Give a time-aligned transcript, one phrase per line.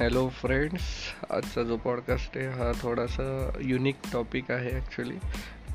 [0.00, 0.82] Hello friends
[1.30, 3.24] आजचा जो podcast आहे हा थोडासा
[3.60, 5.14] युनिक टॉपिक आहे ॲक्च्युली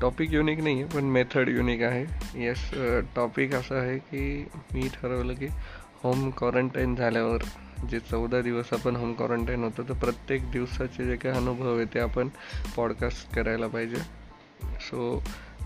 [0.00, 2.04] टॉपिक युनिक नाही आहे पण मेथड युनिक आहे.
[2.44, 2.70] येस
[3.16, 5.46] टॉपिक असं आहे की मी ठरवलं की
[6.02, 7.42] होम क्वारंटाईन झाल्यावर
[7.90, 11.98] जे चौदा दिवस आपण होम क्वारंटाईन होतो तर प्रत्येक दिवसाचे जे काही अनुभव आहे ते
[11.98, 12.28] आपण
[12.76, 14.02] पॉडकास्ट करायला पाहिजे.
[14.80, 15.22] सो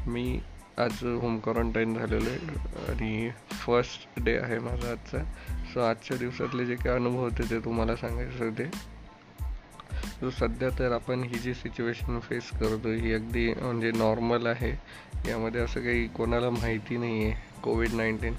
[0.07, 0.41] मी
[0.81, 2.39] आज होम क्वारंटाईन झालेलो आहे.
[2.89, 5.19] आणि फर्स्ट डे आहे माझा आजचा.
[5.75, 8.65] सो आजच्या दिवसातले जे काही अनुभव होते ते तुम्हाला सांगायचे होते.
[10.21, 14.71] सो सध्या तर आपण ही जी सिच्युएशन फेस करतो ही अगदी म्हणजे नॉर्मल आहे.
[15.31, 18.35] यामध्ये असं काही कोणाला माहिती नाही आहे कोविड नाईन्टीन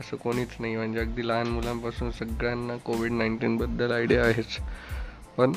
[0.00, 0.76] असं कोणीच नाही.
[0.76, 4.58] म्हणजे अगदी लहान मुलांपासून सगळ्यांना कोविड नाईन्टीनबद्दल आयडिया आहेच.
[5.36, 5.52] पण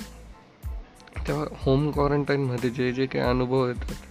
[1.27, 4.08] तेव्हा होम क्वारंटाईनमध्ये जे जे काही अनुभव येतात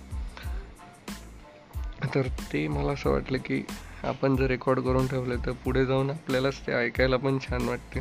[2.19, 3.63] तर ते मला असं वाटलं की
[4.05, 8.01] आपण जर रेकॉर्ड करून ठेवलं तर पुढे जाऊन आपल्यालाच ते ऐकायला पण छान वाटते.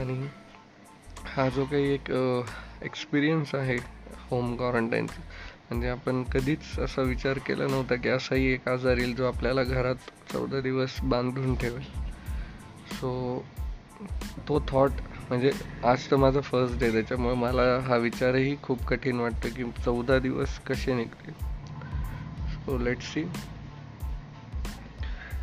[0.00, 0.26] आणि
[1.26, 2.10] हा जो काही एक
[2.82, 3.76] एक्सपिरियन्स आहे
[4.30, 5.20] होम क्वारंटाईनचा
[5.70, 10.10] म्हणजे आपण कधीच असा विचार केला नव्हता की असाही एक आजार येईल जो आपल्याला घरात
[10.32, 11.82] चौदा दिवस बांधून ठेवेल.
[12.92, 13.44] सो
[14.48, 14.90] तो थॉट
[15.28, 15.50] म्हणजे
[15.84, 20.58] आज तर माझा फर्स्ट डे त्याच्यामुळे मला हा विचारही खूप कठीण वाटतं की चौदा दिवस
[20.58, 21.32] कसे निघतील.
[22.66, 23.24] सो लेट सी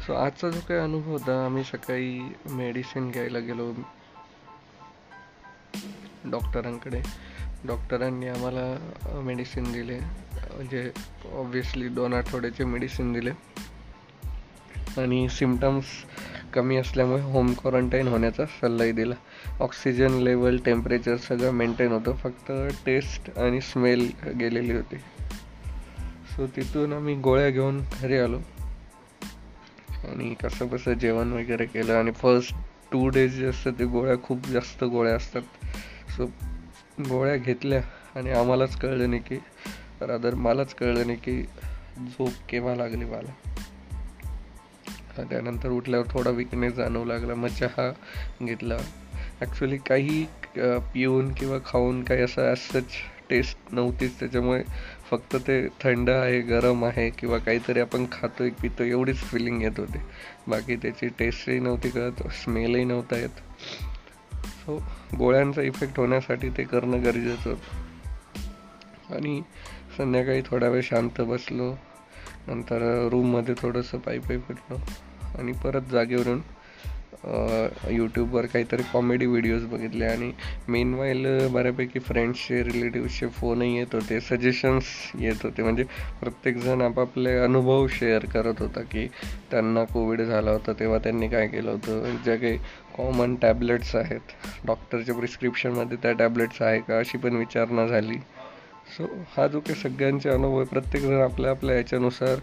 [0.05, 2.19] सो आजचा जो काही अनुभव होता आम्ही सकाळी
[2.49, 3.71] मेडिसिन घ्यायला गेलो
[6.25, 7.01] डॉक्टरांकडे
[7.65, 9.99] डॉक्टरांनी आम्हाला मेडिसिन दिले.
[10.55, 10.91] म्हणजे
[11.33, 13.31] ऑब्विसली दोन आठवड्याचे मेडिसिन दिले.
[15.01, 15.85] आणि सिमटम्स
[16.53, 19.15] कमी असल्यामुळे होम क्वारंटाईन होण्याचा सल्लाही दिला.
[19.59, 22.15] ऑक्सिजन लेवल टेम्परेचर सगळं मेंटेन होतं.
[22.15, 22.51] फक्त
[22.85, 24.95] टेस्ट आणि स्मेल गेलेली होती.
[26.31, 28.39] सो तिथून आम्ही गोळ्या घेऊन घरी आलो.
[30.03, 31.93] आणि कसं कसं जेवण वगैरे केलं.
[31.93, 32.55] आणि फर्स्ट
[32.91, 35.41] टू डेज जे असतात ते गोळ्या खूप जास्त गोळ्या असतात.
[36.17, 36.25] सो
[37.09, 37.81] गोळ्या घेतल्या.
[38.15, 39.35] आणि आम्हालाच कळलं नाही की
[40.01, 41.43] रादर मलाच कळलं नाही की
[42.07, 43.31] झोप केव्हा लागली मला.
[45.23, 47.35] त्यानंतर उठल्यावर थोडा विकनेस जाणवू लागला.
[47.35, 47.91] मग चहा
[48.43, 48.77] घेतला.
[49.41, 50.25] ॲक्च्युली काही
[50.93, 52.85] पिऊन किंवा खाऊन काही असं असंच
[53.29, 54.19] टेस्ट नव्हतीच.
[54.19, 54.63] त्याच्यामुळे
[55.11, 59.99] फक्त ते थंड आहे गरम आहे किंवा काहीतरी आपण खातोय पितो एवढीच फिलिंग येत होती.
[60.47, 63.39] बाकी त्याची टेस्टही नव्हती कळत स्मेलही नव्हता येत.
[64.45, 64.83] सो
[65.17, 69.15] गोळ्यांचा इफेक्ट होण्यासाठी ते करणं गरजेचं होतं.
[69.15, 69.41] आणि
[69.97, 71.75] संध्याकाळी थोडा वेळ शांत बसलो
[72.47, 74.77] नंतर रूममध्ये थोडंसं पायी पायी फिरलो
[75.39, 76.41] आणि परत जागेवरून
[77.23, 80.31] यूट्यूबवर काहीतरी कॉमेडी व्हिडिओज बघितले आणि
[80.67, 84.85] मेन वाईल बऱ्यापैकी फ्रेंड्सचे रिलेटिव्सचे फोनही येत होते सजेशन्स
[85.19, 85.63] येत होते.
[85.63, 85.83] म्हणजे
[86.21, 89.07] प्रत्येकजण आपापले अनुभव शेअर करत होता की
[89.51, 92.15] त्यांना कोविड झाला होता तेव्हा त्यांनी काय केलं होतं.
[92.23, 92.57] ज्या काही
[92.97, 98.17] कॉमन टॅबलेट्स आहेत डॉक्टरच्या प्रिस्क्रिप्शनमध्ये त्या टॅबलेट्स आहे का अशी पण विचारणा झाली.
[98.91, 99.05] सो
[99.35, 102.39] हा जो काही सगळ्यांचे अनुभव आहे प्रत्येकजण आपल्या आपल्या याच्यानुसार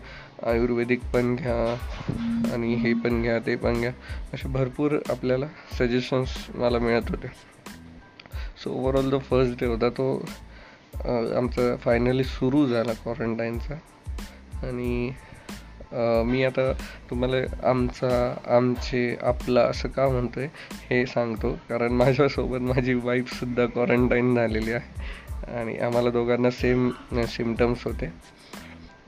[0.47, 1.55] आयुर्वेदिक पण घ्या
[2.55, 3.91] आणि हे पण घ्या ते पण घ्या.
[4.35, 5.47] असे भरपूर आपल्याला
[5.79, 7.29] सजेशन्स मला मिळत होते.
[8.63, 10.13] सो ओवरऑल जो फर्स्ट डे होता तो
[11.37, 13.75] आमचा फायनली सुरू झाला क्वारंटाईनचा
[14.67, 15.11] आणि
[16.27, 16.73] मी आता
[17.11, 17.37] तुम्हाला
[17.69, 18.09] आमचा
[18.57, 20.49] आमचे आपला असं का म्हणतो आहे
[20.91, 21.53] हे सांगतो.
[21.69, 25.57] कारण माझ्यासोबत माझी वाईफसुद्धा क्वारंटाईन झालेली आहे.
[25.59, 26.91] आणि आम्हाला दोघांना सेम
[27.29, 28.13] सिमटम्स होते.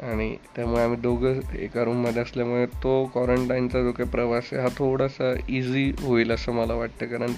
[0.03, 5.33] आणि त्यामुळे आम्ही दोघं एका रूममध्ये असल्यामुळे तो क्वारंटाईनचा जो काही प्रवास आहे हा थोडासा
[5.49, 7.07] इझी होईल असं मला वाटतं.
[7.07, 7.33] कारण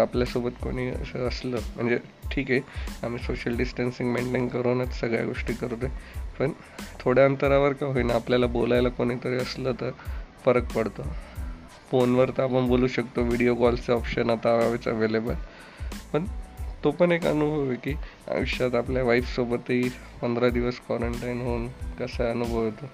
[0.00, 1.98] आपल्यासोबत कोणी असं असलं म्हणजे
[2.32, 2.60] ठीक आहे
[3.02, 5.86] आम्ही सोशल डिस्टन्सिंग मेंटेन करूनच सगळ्या गोष्टी करतो
[6.38, 6.52] पण
[7.00, 9.90] थोड्या अंतरावर का होईना आपल्याला बोलायला कोणीतरी असलं तर
[10.44, 11.02] फरक पडतो.
[11.90, 14.54] फोनवर तर आपण बोलू शकतो व्हिडिओ कॉलचं ऑप्शन आता
[14.86, 15.34] अवेलेबल
[16.12, 16.24] पण
[16.84, 17.92] तो पण एक अनुभव आहे की
[18.34, 19.88] आयुष्यात आपल्या वाईफसोबतही
[20.22, 22.86] पंधरा दिवस क्वारंटाईन होऊन कसा अनुभव येतो.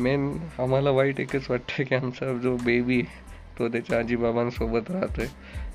[0.00, 3.20] मेन आम्हाला वाईट एकच वाटतं की आमचा जो बेबी आहे
[3.58, 5.26] तो त्याच्या आजीबाबांसोबत राहतोय.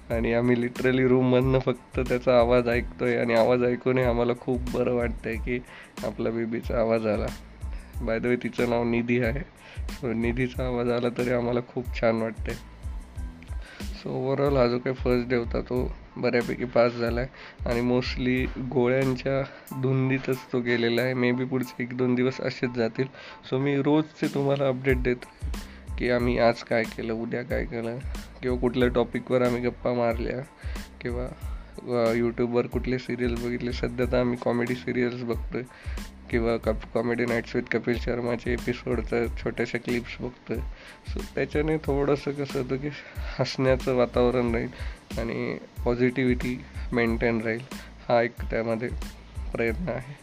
[0.09, 5.35] आणि आम्ही लिटरली रूममधनं फक्त त्याचा आवाज ऐकतोय आणि आवाज ऐकूनही आम्हाला खूप बरं वाटतंय
[5.35, 5.59] की
[6.03, 7.25] आपल्या बेबीचा आवाज आला.
[8.01, 9.39] बाय द वे तिचं नाव निधी आहे.
[9.89, 12.55] सो निधीचा आवाज आला तरी आम्हाला खूप छान वाटतंय.
[13.93, 18.45] सो ओव्हरऑल हा जो काही फर्स्ट डे होता तो बऱ्यापैकी पास झाला आहे आणि मोस्टली
[18.71, 19.41] गोळ्यांच्या
[19.81, 21.13] धुंदीतच तो गेलेला आहे.
[21.13, 23.07] मे बी पुढचे एक दोन दिवस असेच जातील.
[23.49, 25.25] सो मी रोजचे तुम्हाला अपडेट देत
[25.97, 27.97] की आम्ही आज काय केलं उद्या काय केलं
[28.41, 30.39] किंवा कुठल्या टॉपिकवर आम्ही गप्पा मारल्या
[31.01, 33.71] किंवा यूट्यूबवर कुठले सिरियल्स बघितले.
[33.71, 35.63] सध्या तर आम्ही कॉमेडी सिरियल्स बघतोय.
[36.29, 40.57] किंवा कप कॉमेडी नाईट्स विथ कपिल शर्माचे एपिसोडचं छोट्याशा क्लिप्स बघतोय.
[41.07, 42.89] सो त्याच्याने थोडंसं कसं होतं की
[43.39, 44.67] हसण्याचं वातावरण राहील
[45.19, 47.59] आणि पॉझिटिव्हिटी मेंटेन राहील.
[48.09, 48.89] हा एक त्यामध्ये
[49.53, 50.13] प्रयत्न आहे.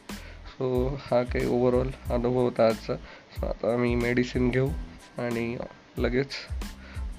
[0.47, 2.97] सो हा काही ओव्हरऑल अनुभव होता आजचा.
[2.97, 4.69] सो आता आम्ही मेडिसिन घेऊ
[5.19, 5.57] आणि
[5.99, 6.29] लगेच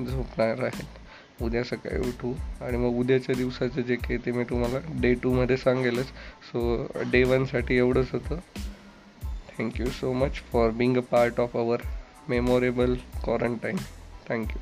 [0.08, 1.06] झोपणार आहे.
[1.42, 6.06] उद्या सकाळी उठू आणि मग उद्याच्या दिवसाचं जे काही ते मी तुम्हाला डे टूमध्ये सांगेलच.
[6.44, 8.38] सो डे वनसाठी एवढंच होतं.
[9.60, 11.78] Thank you so much for being a part of our
[12.30, 13.76] memorable quarantine
[14.30, 14.62] thank you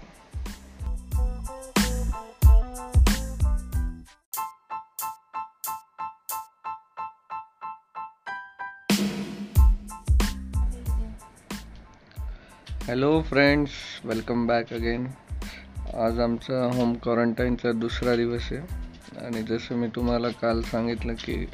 [12.87, 13.71] hello friends
[14.03, 15.07] welcome back again
[15.93, 18.83] आज आमचा होम क्वारंटाईनचा दुसरा दिवस आहे.
[19.25, 21.45] आणि जसं मी तुम्हाला काल सांगितलं की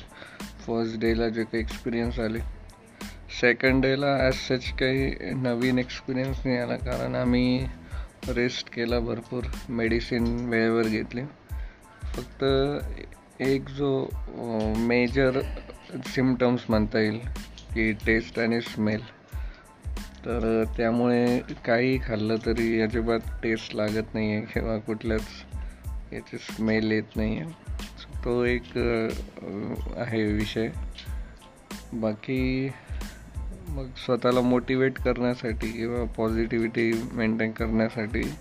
[0.67, 2.58] फर्स्ट डेला जे काही एक्सपिरियन्स आले
[3.41, 6.75] सेकंड डेला ॲज सच काही नवीन एक्सपिरियन्स नाही आला.
[6.75, 7.65] कारण आम्ही
[8.27, 9.43] रेस्ट केला भरपूर.
[9.69, 11.21] मेडिसिन वेळेवर घेतली.
[12.15, 12.43] फक्त
[13.41, 13.91] एक जो
[14.87, 15.39] मेजर
[16.05, 17.19] सिमटम्स म्हणता येईल
[17.73, 19.01] की टेस्ट आणि स्मेल
[20.25, 25.27] तर त्यामुळे काही खाल्लं तरी अजिबात टेस्ट लागत नाही आहे किंवा कुठल्याच
[26.13, 27.51] याची स्मेल येत नाही आहे
[28.25, 28.77] तो एक
[29.97, 30.69] आहे विषय.
[31.93, 32.69] बाकी
[33.69, 38.31] मग स्वतःला मोटिवेट करण्यासाठी किंवा पॉझिटिव्हिटी मेंटेन करण्यासाठी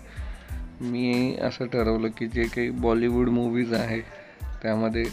[0.81, 4.01] मी असं ठरवलं की जे काही बॉलिवूड मूवीज आहे
[4.63, 5.05] त्यामध्ये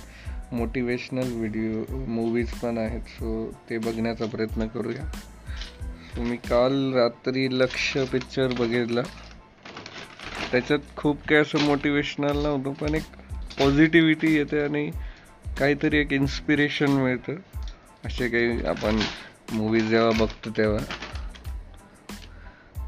[0.53, 3.01] मोटिवेशनल व्हिडिओ मूवीज पण आहेत.
[3.01, 5.11] सो ते बघण्याचा प्रयत्न करूया.
[6.15, 9.01] सो मी काल रात्री लक्ष पिक्चर बघितला.
[10.53, 13.03] त्याच्यात खूप काही असं मोटिवेशनल नव्हतं पण एक
[13.59, 14.91] पॉझिटिव्हिटी येते आणि
[15.59, 17.33] काहीतरी एक इन्स्पिरेशन मिळतं.
[18.05, 19.01] असे काही आपण
[19.53, 20.85] मूवीज जेव्हा बघतो तेव्हा.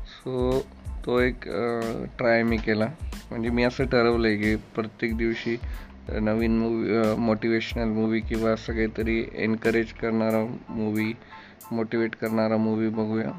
[0.06, 0.60] सो
[1.06, 1.44] तो एक
[2.19, 2.87] ट्राय मी केला.
[3.31, 5.56] म्हणजे मी असं ठरवलं आहे की प्रत्येक दिवशी
[6.08, 11.12] नवीन मूवी मोटिवेशनल मूवी किंवा असं काहीतरी एनकरेज करणारा मूवी
[11.72, 13.31] मोटिवेट करणारा मूवी बघूया.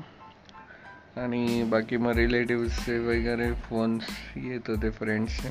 [1.15, 4.03] आणि बाकी मग रिलेटिव्सचे वगैरे फोन्स
[4.35, 5.49] येत होते फ्रेंड्सचे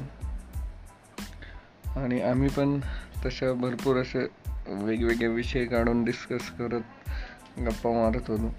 [2.00, 2.78] आणि आम्ही पण
[3.26, 4.26] तशा भरपूर असे
[4.68, 6.80] वेगवेगळे विषय काढून डिस्कस करत
[7.58, 8.54] गप्पा मारत होतो.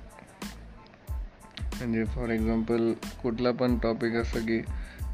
[1.78, 2.94] म्हणजे फॉर एक्झाम्पल
[3.24, 4.62] कुठला पण टॉपिक असं की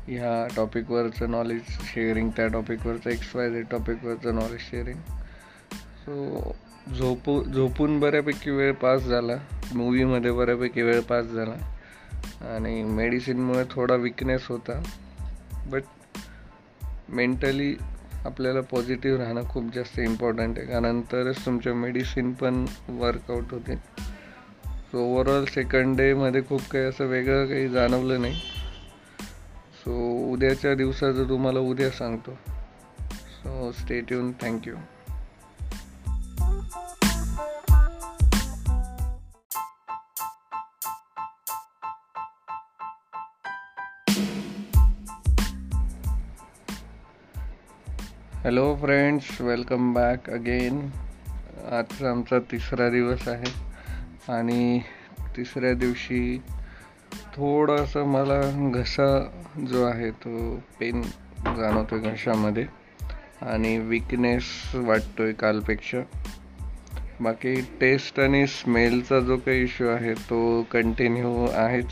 [0.08, 4.98] ह्या टॉपिकवरचं नॉलेज शेअरिंग त्या टॉपिकवरचं एक्स वाय झेड टॉपिकवरचं नॉलेज शेअरिंग
[5.74, 6.56] सो
[6.98, 9.34] झोपू झोपून बऱ्यापैकी वेळ पास झाला.
[9.76, 11.76] मूवीमध्ये बऱ्यापैकी वेळ पास झाला.
[12.56, 14.82] आणि मेडिसिनमुळे थोडा विकनेस होता.
[15.68, 15.84] बट
[17.10, 17.76] मेंटली
[18.26, 20.68] आपल्याला पॉझिटिव्ह राहणं खूप जास्त इम्पॉर्टंट आहे.
[20.68, 23.76] कारण तरच तुमच्या मेडिसिन पण वर्कआउट होते.
[24.92, 28.34] सो ओवरऑल सेकंड डेमध्ये खूप काही असं वेगळं काही जाणवलं नाही.
[29.74, 29.94] सो
[30.34, 32.32] उद्याच्या दिवसाचं तुम्हाला उद्या सांगतो.
[33.12, 34.76] सो स्टेट येऊन thank you
[48.46, 50.90] hello friends welcome back again
[51.72, 53.54] आजचा आमचा तिसरा दिवस आहे.
[54.34, 54.80] आणि
[55.38, 56.38] तिसऱ्या दिवशी
[57.12, 59.28] थोडंसं मला घसा
[59.70, 61.02] जो आहे तो पेन
[61.46, 62.66] जाणवतो आहे घशामध्ये.
[63.42, 65.98] आणि विकनेस वाटतो आहे कालपेक्षा.
[67.20, 71.90] बाकी टेस्ट आणि स्मेलचा जो काही इश्यू आहे तो कंटिन्यू आहेच.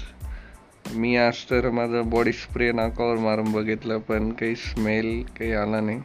[0.95, 6.01] मी आज तर माझा बॉडी स्प्रे नाकावर मारून बघितलं पण काही स्मेल काही आला नाही.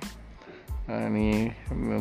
[0.88, 1.48] आणि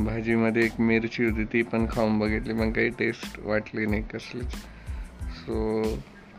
[0.05, 2.53] भाजीमध्ये एक मिरची होती ती पण खाऊन बघितली.
[2.53, 4.53] पण काही टेस्ट वाटली नाही कसलीच.
[5.37, 5.83] सो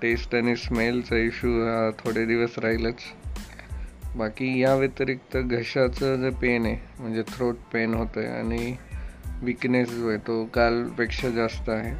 [0.02, 3.00] टेस्ट आणि स्मेलचा इश्यू हा थोडे दिवस राहीलच.
[4.16, 8.74] बाकी या व्यतिरिक्त घशाचं जे पेन आहे म्हणजे थ्रोट पेन होतं आहे आणि
[9.42, 11.92] विकनेस जो आहे तो कालपेक्षा जास्त आहे.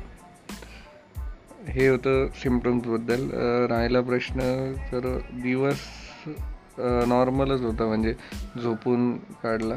[1.73, 3.29] हे होतं सिम्पटम्सबद्दल
[3.71, 4.41] राहिला प्रश्न
[4.93, 5.81] तर दिवस
[7.09, 8.15] नॉर्मलच होता म्हणजे
[8.63, 9.77] झोपून काढला.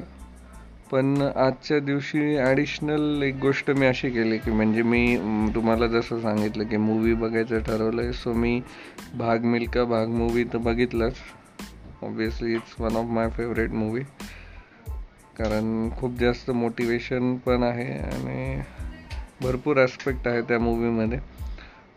[0.91, 5.17] पण आजच्या दिवशी ॲडिशनल एक गोष्ट मी अशी केली की म्हणजे मी
[5.55, 8.61] तुम्हाला जसं सांगितलं की मूवी बघायचं ठरवलं आहे सो मी
[9.15, 11.15] भाग मिल्का भाग मूवी तर बघितलंच.
[12.01, 14.01] Obviously it's one of my favourite movie
[15.37, 18.61] कारण खूप जास्त मोटिवेशन पण आहे आणि
[19.41, 21.19] भरपूर ॲस्पेक्ट आहे त्या मूवीमध्ये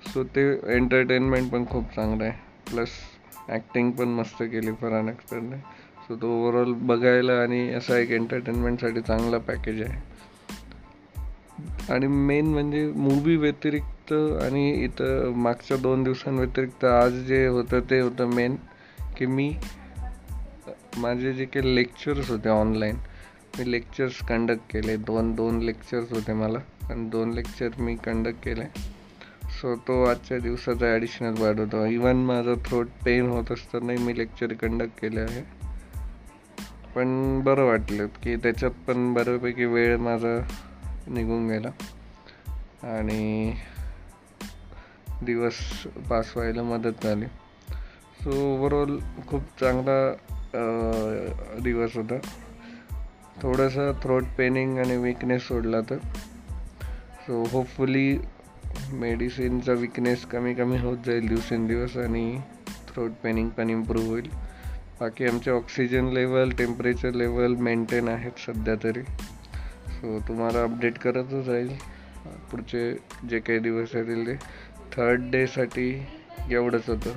[0.07, 2.33] सो ते एंटरटेनमेंट पण खूप चांगलं आहे.
[2.71, 2.91] प्लस
[3.49, 5.57] ॲक्टिंग पण मस्त केली फरहान अख्तरने.
[6.05, 10.15] सो तो ओव्हरऑल बघायला आणि असा एक एंटरटेनमेंटसाठी चांगला पॅकेज आहे.
[11.93, 18.27] आणि मेन म्हणजे मूवी व्यतिरिक्त आणि इथं मागच्या दोन दिवसांव्यतिरिक्त आज जे होतं ते होतं
[18.27, 18.57] मेन
[19.17, 19.57] की मी
[20.97, 22.97] माझे जे काही लेक्चर्स होते ऑनलाईन
[23.59, 24.97] मी लेक्चर्स कंडक्ट केले.
[24.97, 26.59] दोन दोन लेक्चर्स होते मला.
[26.91, 28.65] आणि दोन लेक्चर मी कंडक्ट केले.
[29.61, 31.87] सो तो आजच्या दिवसाचा ॲडिशनल पार्ट होता.
[31.87, 35.64] इवन माझा थ्रोट पेन होत असतानाही मी लेक्चर कंडक्ट केले आहे.
[36.95, 40.39] पण बरं वाटलं की त्याच्यात पण बऱ्यापैकी वेळ माझा
[41.07, 41.69] निघून गेला.
[42.89, 43.55] आणि
[45.23, 47.27] दिवस पास व्हायला मदत झाली.
[48.21, 50.15] सो ओवरऑल खूप चांगला
[51.63, 52.19] दिवस होता.
[53.43, 55.97] थोडंसं थ्रोट पेनिंग आणि विकनेस सोडला तर.
[57.27, 58.19] सो होपफुली
[58.93, 62.41] मेडिसिनचा विकनेस कमी कमी होत जाईल दिवसेंदिवस आणि
[62.89, 64.44] थ्रोट पेनिंग पण इम्प्रूव्ह होईल.
[65.01, 69.03] बाकी आमचे oxygen level temperature level maintain आहेत सध्या तरी.
[69.89, 71.69] सो तुम्हाला अपडेट करतच राहील.
[72.51, 72.93] पुढचे
[73.31, 74.35] जे काही दिवस येतील ते.
[74.93, 76.07] थर्ड डेसाठी
[76.51, 77.11] एवढंच होतं.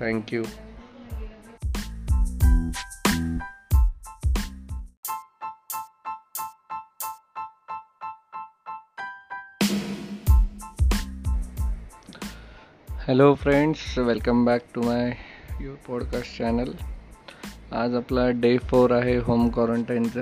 [0.00, 0.42] Thank you
[13.06, 15.12] hello friends welcome back to my
[15.60, 16.72] you podcast channel
[17.72, 20.20] आज आपला डे फोर आहे होम क्वारंटाईनचा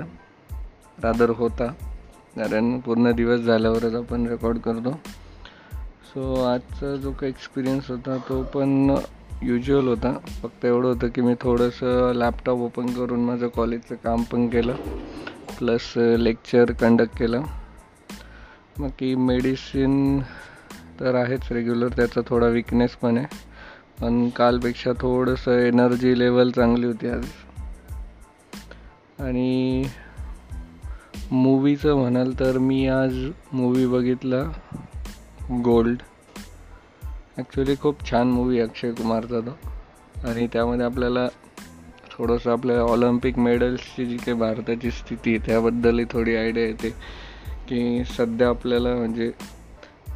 [1.03, 1.65] रादर होता.
[2.35, 4.99] कारण पूर्ण दिवस झाल्यावरच आपण रेकॉर्ड करतो.
[6.05, 8.95] सो आजचा जो काही एक्सपिरियन्स होता तो पण
[9.43, 10.17] युज्युअल होता.
[10.41, 14.75] फक्त एवढं होतं की मी थोडंसं लॅपटॉप ओपन करून माझं कॉलेजचं काम पण केलं.
[15.59, 17.41] प्लस लेक्चर कंडक्ट केलं.
[18.77, 20.19] मग की मेडिसिन
[20.99, 23.54] तर आहेच रेग्युलर त्याचा थोडा विकनेस पण आहे.
[24.01, 27.25] पण कालपेक्षा थोडंसं एनर्जी लेवल चांगली होती आज.
[29.19, 29.83] आणि
[31.31, 34.51] मूवीचं म्हणाल तर मी आज मूवी बघितला
[35.51, 35.99] गोल्ड
[37.37, 39.57] ॲक्च्युली खूप छान मूवी अक्षय कुमारचा तो.
[40.27, 41.27] आणि त्यामध्ये आपल्याला
[42.11, 46.89] थोडंसं आपल्या ऑलिम्पिक मेडल्सची जी काही भारताची स्थिती आहे त्याबद्दलही थोडी आयडिया येते.
[47.69, 49.31] की सध्या आपल्याला म्हणजे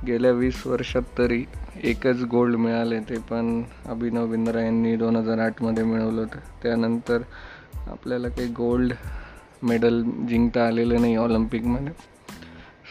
[0.07, 1.43] गेल्या वीस वर्षात तरी
[1.83, 6.39] एकच गोल्ड मिळाले ते पण अभिनव बिंद्रा यांनी दोन हजार आठमध्ये मिळवलं होतं.
[6.63, 7.21] त्यानंतर
[7.87, 8.93] आपल्याला काही गोल्ड
[9.63, 11.93] मेडल जिंकता आलेलं नाही ऑलिम्पिकमध्ये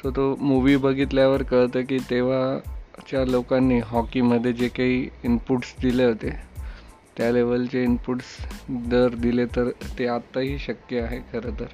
[0.03, 6.31] सो तो मूवी बघितल्यावर कळतं की तेव्हाच्या लोकांनी हॉकीमध्ये जे काही इनपुट्स दिले होते
[7.17, 8.25] त्या लेवलचे इनपुट्स
[8.69, 11.67] दर दिले तर ते आत्ताही शक्य आहे खरं तर.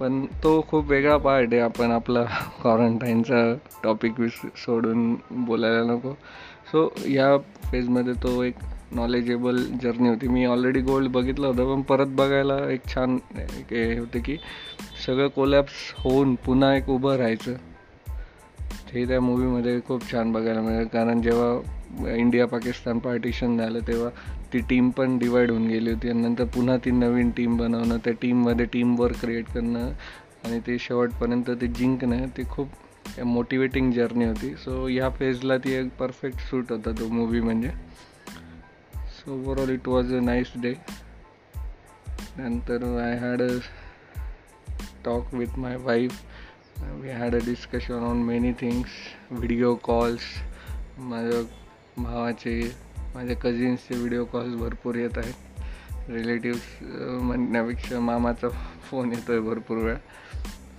[0.00, 1.60] पण तो खूप वेगळा पार्ट आहे.
[1.60, 2.22] आपण आपला
[2.62, 3.54] क्वारंटाईनचा
[3.84, 6.12] टॉपिक विस सोडून बोलायला नको.
[6.66, 7.36] सो या
[7.70, 8.54] फेजमध्ये तो एक
[8.92, 10.28] नॉलेजेबल जर्नी होती.
[10.28, 13.18] मी ऑलरेडी गोल्ड बघितलं होतं पण परत बघायला एक छान
[13.70, 14.36] हे होते की
[15.06, 17.54] सगळं कोलॅप्स होऊन पुन्हा एक उभं राहायचं.
[18.92, 20.86] हे त्या मूवीमध्ये खूप छान बघायला मिळेल.
[20.86, 24.10] कारण जेव्हा इंडिया पाकिस्तान पार्टिशन झालं तेव्हा
[24.52, 26.08] ती टीम पण डिवाईड होऊन गेली होती.
[26.08, 29.90] आणि नंतर पुन्हा ती नवीन टीम बनवणं त्या टीममध्ये टीम वर्क क्रिएट करणं
[30.44, 32.68] आणि ते शेवटपर्यंत ते जिंकणं ती खूप
[33.24, 34.54] मोटिवेटिंग जर्नी होती.
[34.54, 37.70] सो ह्या फेजला ती एक परफेक्ट सूट होता तो मूवी म्हणजे.
[39.18, 40.74] So overall it was a nice day
[42.38, 43.48] नंतर I had a
[45.04, 46.20] talk with my wife
[46.82, 48.88] we had a discussion on many things
[49.30, 50.22] video calls
[50.98, 51.40] माझ्या
[52.02, 52.60] भावाचे
[53.14, 56.10] माझ्या कझिन्सचे व्हिडिओ कॉल्स भरपूर येत आहेत.
[56.10, 58.48] रिलेटिव्स म्हणण्यापेक्षा मामाचा
[58.82, 59.96] फोन येतो आहे भरपूर वेळा.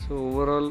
[0.01, 0.69] सो ओवरऑल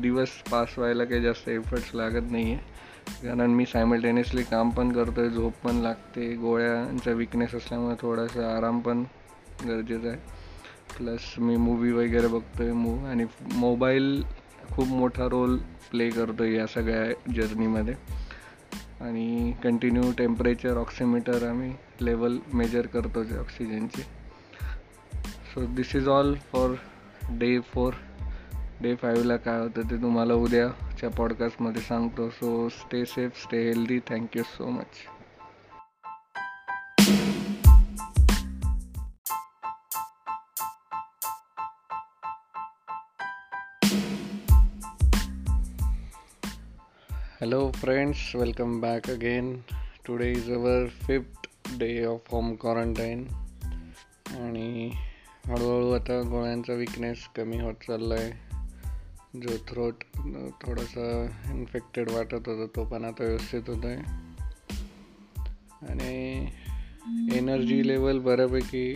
[0.00, 5.20] दिवस पास व्हायला काही जास्त एफर्ट्स लागत नाही आहे कारण मी सायमल्टेनियसली काम पण करतो
[5.20, 9.04] आहे झोप पण लागते गोळ्यांचा विकनेस असल्यामुळे थोडासा आराम पण
[9.66, 10.18] गरजेचा आहे.
[10.96, 13.24] प्लस मी मूवी वगैरे बघतो आहे मूव आणि
[13.54, 14.22] मोबाईल
[14.70, 15.56] खूप मोठा रोल
[15.90, 17.94] प्ले करतो या सगळ्या जर्नीमध्ये
[19.00, 24.02] आणि कंटिन्यू टेम्परेचर ऑक्सिमीटर आम्ही लेवल मेजर करतो ऑक्सिजनची
[25.52, 26.74] so this is all for
[27.38, 27.94] day four
[28.82, 32.28] day फाईव्हला काय होतं ते तुम्हाला उद्याच्या पॉडकास्टमध्ये सांगतो.
[32.30, 35.06] So stay safe stay healthy thank you so much
[47.42, 48.16] hello friends.
[48.34, 49.46] Welcome back again.
[50.08, 51.46] Today is our fifth
[51.78, 53.22] day of home quarantine.
[54.40, 54.90] आणि
[55.46, 58.32] हळूहळू आता गोळ्यांचा विकनेस कमी होत चालला आहे
[59.40, 60.04] जो थ्रोट
[60.62, 63.96] थोडासा इन्फेक्टेड वाटत होता तो पण आता व्यवस्थित होत आहे
[65.86, 66.46] आणि
[67.32, 68.94] एनर्जी लेवल बऱ्यापैकी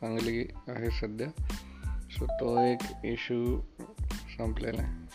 [0.00, 1.44] चांगली आहे सध्या.
[2.10, 3.60] सो तो एक इश्यू
[4.38, 5.07] संपलेला आहे.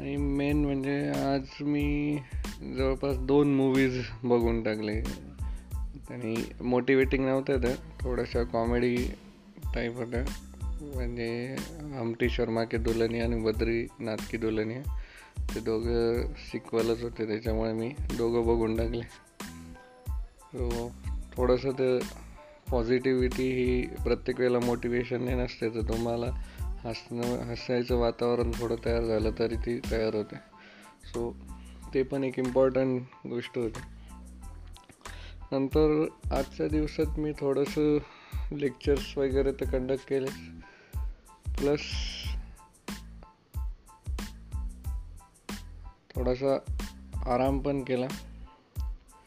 [0.00, 2.18] आणि मेन म्हणजे आज मी
[2.76, 5.00] जवळपास दोन मूवीज बघून टाकले.
[6.10, 8.96] आणि मोटिवेटिंग नव्हत्या त्या थोड्याशा कॉमेडी
[9.74, 10.22] टाईप होत्या
[10.94, 11.56] म्हणजे
[11.98, 14.82] आमटी शर्मा की दुलनिया आणि बद्रीनाथ की दुल्हनिया.
[15.54, 17.88] ते दोघं सिक्वलच होते त्याच्यामुळे मी
[18.18, 19.02] दोघं बघून टाकले.
[20.52, 20.92] सो
[21.36, 21.98] थोडंसं ते
[22.70, 26.26] पॉझिटिव्हिटी ही प्रत्येक वेळेला मोटिवेशनने नसते तर तुम्हाला
[26.84, 30.36] हसणं हसायचं वातावरण थोडं तयार झालं तरी ती तयार होते.
[31.04, 31.36] सो
[31.94, 33.80] ते पण एक इम्पॉर्टंट गोष्ट होती.
[35.52, 37.98] नंतर आजच्या दिवसात मी थोडंसं
[38.52, 40.26] लेक्चर्स वगैरे तर कंडक्ट केले
[41.58, 41.80] प्लस
[46.14, 46.54] थोडासा
[47.26, 48.08] आराम पण केला.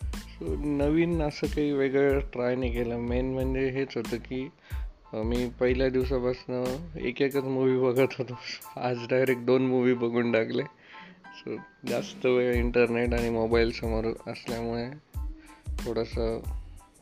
[0.03, 2.97] सो नवीन असं काही वेगळं ट्राय नाही केलं.
[2.97, 4.49] मेन म्हणजे हेच होतं की
[5.13, 8.37] मी पहिल्या दिवसापासून एक एकच मूवी बघत होतो.
[8.75, 10.63] आज डायरेक्ट दोन मूवी बघून टाकले.
[11.35, 11.55] सो
[11.87, 14.87] जास्त वेळ इंटरनेट आणि मोबाईलसमोर असल्यामुळे
[15.79, 16.37] थोडासा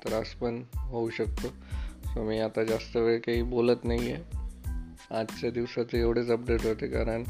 [0.03, 1.47] त्रास पण होऊ शकतो.
[2.05, 7.23] सो मी आता जास्त वेळ काही बोलत नाही आहे आजच्या दिवसाचे एवढेच अपडेट होते कारण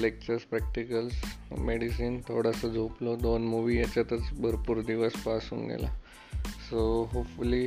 [0.00, 1.24] लेक्चर्स प्रॅक्टिकल्स
[1.58, 3.16] मेडिसिन थोडंसं झोपलो.
[3.16, 5.88] दोन मूवी याच्यातच भरपूर दिवस पास होऊन गेला.
[6.68, 7.66] सो होपफुली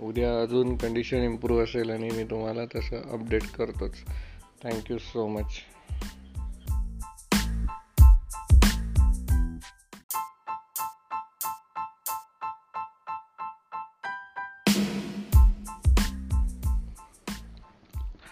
[0.00, 3.94] उद्या अजून कंडिशन इम्प्रूव्ह असेल आणि मी तुम्हाला तसं अपडेट करतोच.
[4.62, 5.46] Thank you so much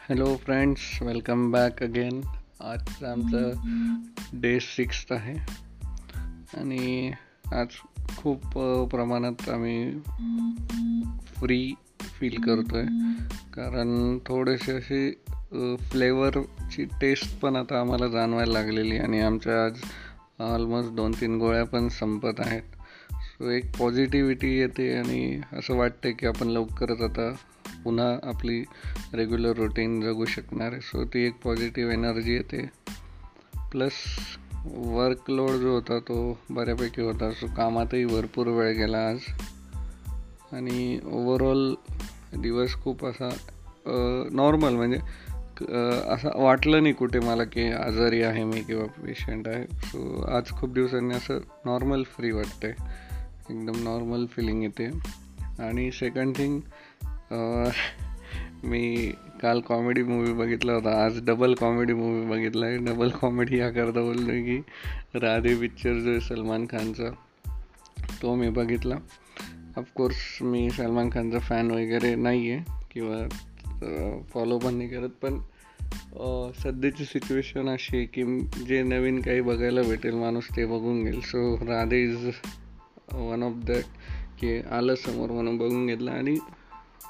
[0.09, 2.21] hello friends welcome back again
[2.61, 3.53] आजचं आमचं
[4.33, 5.67] डे सिक्स्थ आहे.
[6.59, 7.13] आणि
[7.53, 7.67] आज
[8.17, 8.59] खूप
[8.91, 9.91] प्रमाणात आम्ही
[11.37, 12.87] फ्री फील करतो आहे
[13.55, 15.11] कारण थोडेसे असे
[15.77, 19.79] फ्लेवरची टेस्ट पण आता आम्हाला जाणवायला लागलेली आणि आमच्या आज
[20.43, 22.63] ऑलमोस्ट दोन तीन गोळ्या पण संपत आहेत.
[23.13, 27.33] सो एक पॉझिटिव्हिटी येते आणि असं वाटते की आपण लवकरच आता
[27.85, 28.65] पुन्हा आपली
[29.15, 30.81] रेग्युलर रुटीन जगू शकणार आहे.
[30.81, 32.69] सो ती एक पॉझिटिव्ह एनर्जी येते.
[33.71, 33.93] प्लस
[34.75, 36.17] वर्कलोड जो होता तो
[36.51, 37.31] बऱ्यापैकी होता.
[37.33, 39.19] सो कामातही भरपूर वेळ गेला आज.
[40.53, 41.75] आणि ओवरऑल
[42.37, 43.29] दिवस खूप असा
[44.33, 44.99] नॉर्मल म्हणजे
[46.09, 49.65] असं वाटलं नाही कुठे मला की आजारी आहे मी किंवा पेशंट आहे.
[49.65, 52.75] सो आज खूप दिवसांनी असं नॉर्मल फ्री वाटतंय.
[53.51, 54.87] एकदम नॉर्मल फिलिंग येते.
[55.59, 56.61] आणि सेकंड थिंग
[58.65, 60.91] मी काल कॉमेडी मूवी बघितला होता.
[61.05, 64.57] आज डबल कॉमेडी मूवी बघितला आहे डबल कॉमेडी याकरता बोललो की
[65.23, 67.11] राधे पिक्चर जो आहे सलमान खानचा
[68.23, 68.97] तो मी बघितला.
[69.77, 75.11] ऑफकोर्स मी सलमान खानचा फॅन वगैरे नाही आहे किंवा फॉलो पण नाही करत.
[75.23, 75.39] पण
[76.63, 78.23] सध्याची सिच्युएशन अशी आहे की
[78.67, 81.21] जे नवीन काही बघायला भेटेल माणूस ते बघून घेईल.
[81.21, 82.31] So Radhe is
[83.13, 83.85] one of that
[84.41, 86.11] की आलं समोर म्हणून बघून घेतलं.
[86.11, 86.37] आणि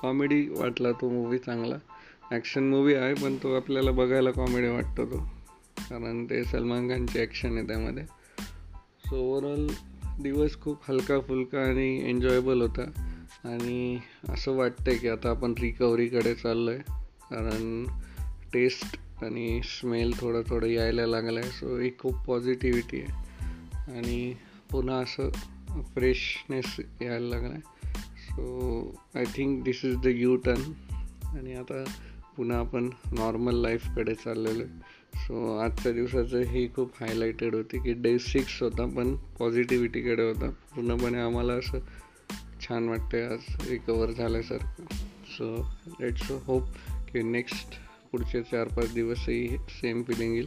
[0.00, 1.76] कॉमेडी वाटला तो मूवी चांगला.
[2.32, 5.18] ॲक्शन मूवी आहे पण तो आपल्याला बघायला कॉमेडी वाटतो तो.
[5.78, 8.04] कारण ते सलमान खानची ॲक्शन आहे त्यामध्ये.
[9.06, 9.66] सो ओवरऑल
[10.22, 12.84] दिवस खूप हलका फुलका आणि एन्जॉयबल होता.
[13.44, 16.80] आणि असं वाटतं की आता आपण रिकव्हरीकडे चाललो आहे
[17.30, 17.84] कारण
[18.52, 23.26] टेस्ट आणि स्मेल थोडं थोडं यायला लागलं आहे सो ही खूप पॉझिटिव्हिटी आहे.
[23.98, 24.34] आणि
[24.70, 25.30] पुन्हा असं
[25.94, 30.72] फ्रेशनेस यायला लागला आहे so I think this is the U turn
[31.38, 31.84] आणि आता
[32.36, 34.78] पुन्हा आपण नॉर्मल लाईफकडे चाललेलो आहे.
[35.14, 40.50] सो आजच्या दिवसाचं ही खूप हायलाइटेड होती की डे सिक्स होता पण पॉझिटिव्हिटीकडे होता.
[40.50, 41.78] पूर्णपणे आम्हाला असं
[42.60, 44.82] छान वाटते आज रिकवर झाल्यासारखं.
[45.26, 45.70] सो
[46.00, 46.62] लेट्स होप
[47.12, 47.74] की नेक्स्ट
[48.12, 50.46] पुढचे चार पाच दिवसही सेम फिलिंग येईल.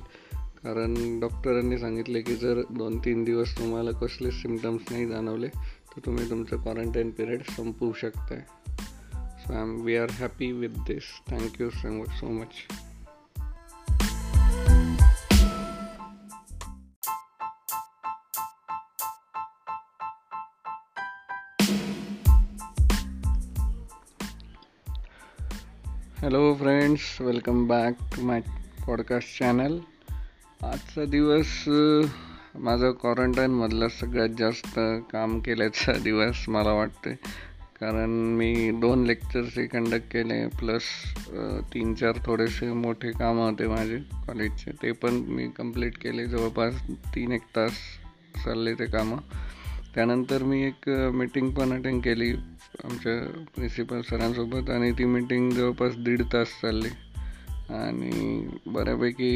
[0.63, 6.29] कारण डॉक्टरांनी सांगितले की जर दोन तीन दिवस तुम्हाला कसले सिमटम्स नाही जाणवले तर तुम्ही
[6.29, 8.43] तुमचं क्वारंटाईन पिरियड संपवू शकताय.
[9.49, 12.47] So I am we are happy with this thank you so so much
[26.21, 28.41] hello friends welcome back to my
[28.87, 29.79] podcast channel
[30.63, 31.63] आजचा दिवस
[32.55, 34.79] माझं क्वारंटाईनमधला सगळ्यात जास्त
[35.11, 37.15] काम केल्याचा दिवस मला वाटते
[37.81, 40.81] कारण मी दोन लेक्चर्सही कंडक्ट केले प्लस
[41.73, 46.81] तीन चार थोडेसे मोठे कामं होते माझे कॉलेजचे ते पण मी कंप्लीट केले जवळपास
[47.15, 47.71] तीन एक तास
[48.45, 49.17] चालले ते कामं.
[49.95, 52.31] त्यानंतर मी एक मीटिंग पण अटेंड केली
[52.83, 53.15] आमच्या
[53.55, 56.89] प्रिन्सिपल सरांसोबत आणि ती मीटिंग जवळपास दीड तास चालली.
[57.69, 59.31] आणि बऱ्यापैकी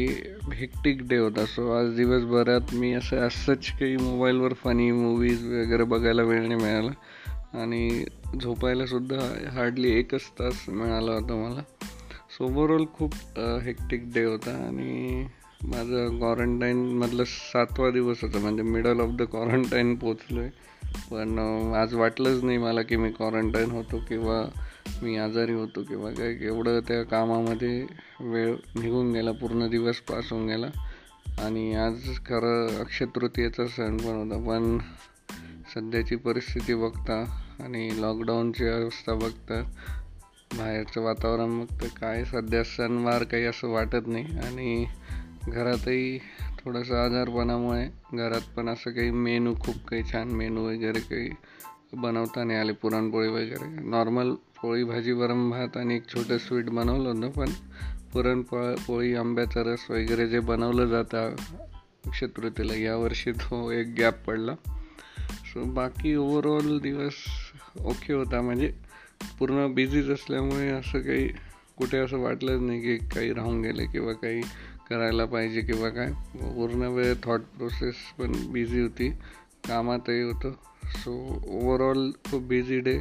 [0.54, 1.44] हेक्टिक डे होता.
[1.46, 6.90] सो आज दिवसभरात मी असं असंच काही मोबाईलवर फनी मूवीज वगैरे बघायला वेळ नाही मिळाला.
[7.54, 8.04] आणि
[8.40, 9.16] झोपायला सुद्धा
[9.52, 11.62] हार्डली एकच तास मिळाला होता मला.
[12.30, 13.14] सो ओव्हरऑल खूप
[13.64, 15.26] हेक्टिक डे होता आणि
[15.62, 18.38] माझं क्वारंटाईनमधलं सातवा दिवस होता.
[18.38, 20.62] म्हणजे मिडल ऑफ द क्वारंटाईन पोचलो आहे
[21.10, 21.38] पण
[21.76, 24.42] आज वाटलंच नाही मला की मी क्वारंटाईन होतो किंवा
[25.02, 26.36] मी आजारी होतो किंवा काय.
[26.40, 27.86] एवढं त्या कामामध्ये
[28.20, 30.66] वेळ निघून गेला पूर्ण दिवस पास होऊन गेला.
[31.44, 34.38] आणि आज खरं अक्षय तृतीयेचा सण पण होता.
[34.46, 34.78] पण
[35.74, 37.24] सध्याची परिस्थिती बघता
[37.60, 39.62] आणि लॉकडाऊनची अवस्था बघता
[40.58, 44.24] बाहेरचं वातावरण बघतं काय सध्या सणवार काही असं वाटत नाही.
[44.38, 44.86] आणि
[45.48, 46.18] घरातही
[46.64, 51.30] थोडंसं आजारपणामुळे घरात पण असं काही मेनू खूप काही छान मेनू वगैरे काही
[51.92, 53.80] बनवता नाही आले पुरणपोळी वगैरे.
[53.80, 57.50] नॉर्मल पोळी भाजी वरम भात आणि एक छोटं स्वीट बनवलं होतं पण
[58.12, 61.34] पुरणपोळ पोळी आंब्याचा रस वगैरे जे बनवलं जातं
[62.14, 64.54] शत्रुतीला यावर्षी तो एक गॅप पडला.
[65.18, 67.12] सो बाकी ओव्हरऑल दिवस
[67.76, 68.40] ओके होता.
[68.40, 68.72] म्हणजे
[69.38, 71.28] पूर्ण बिझीच असल्यामुळे असं काही
[71.78, 74.40] कुठे असं वाटलंच नाही की काही राहून गेले किंवा काही
[74.90, 76.10] करायला पाहिजे किंवा काय.
[76.34, 79.10] पूर्ण वेळ थॉट प्रोसेस पण बिझी होती.
[79.68, 80.52] कामातही होतं.
[80.94, 81.12] सो
[81.48, 82.98] ओवरऑल खूप बिझी डे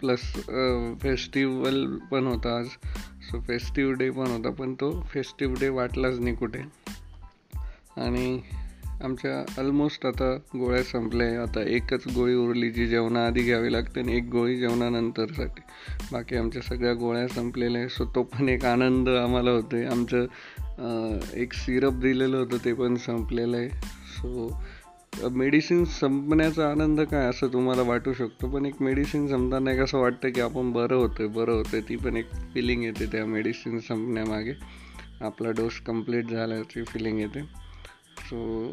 [0.00, 0.22] प्लस
[1.02, 2.66] फेस्टिवल पण होता आज.
[3.22, 6.62] सो फेस्टिव्ह डे पण होता पण तो फेस्टिव्ह डे वाटलाच नाही कुठे.
[7.96, 8.40] आणि
[9.04, 14.28] आमच्या ऑलमोस्ट आता गोळ्या संपल्या आता एकच गोळी उरली जी जेवणाआधी घ्यावी लागते आणि एक
[14.32, 15.60] गोळी जेवणानंतरसाठी.
[16.12, 17.88] बाकी आमच्या सगळ्या गोळ्या संपलेल्या आहे.
[17.88, 23.56] सो तो पण एक आनंद आम्हाला होते आमचं एक सिरप दिलेलं होतं ते पण संपलेलं
[23.56, 23.68] आहे.
[23.68, 24.60] सो
[25.30, 28.48] मेडिसिन संपण्याचा आनंद काय असं तुम्हाला वाटू शकतो?
[28.48, 32.16] पण एक मेडिसिन संपताना एक असं वाटतं की आपण बरं होतं बरं होतं ती पण
[32.16, 34.52] एक फिलिंग येते त्या मेडिसिन संपण्यामागे.
[35.20, 37.40] आपला डोस कंप्लीट झाल्याची फिलिंग येते.
[38.18, 38.72] सो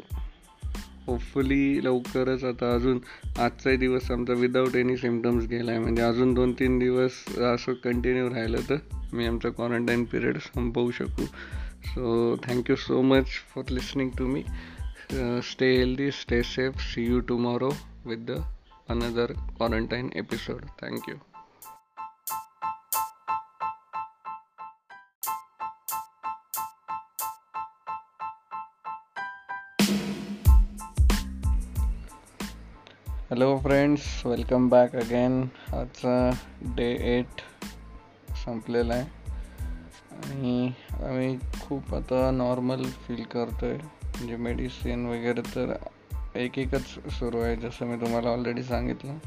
[1.07, 2.99] होपफुली लवकरच आता अजून
[3.37, 8.29] आजचाही दिवस आमचा विदाऊट एनी सिमटम्स गेला आहे म्हणजे अजून दोन तीन दिवस असं कंटिन्यू
[8.29, 8.77] राहिलं तर
[9.13, 11.25] मी आमचा क्वारंटाईन पिरियड संपवू शकू.
[11.85, 14.43] So thank you so much for listening to me
[15.43, 17.69] stay healthy stay safe see you tomorrow
[18.05, 18.31] with the
[18.89, 21.15] another quarantine episode thank you
[33.29, 35.41] hello friends welcome back again
[35.73, 36.29] आजचा
[36.75, 37.41] day eight
[38.45, 39.03] संपलेला आहे.
[40.17, 45.73] आणि आम्ही खूप आता normal feel करतो आहे म्हणजे मेडिसिन वगैरे तर
[46.35, 46.87] एक एकच
[47.19, 49.17] सुरू आहे जसं मी तुम्हाला ऑलरेडी सांगितलं.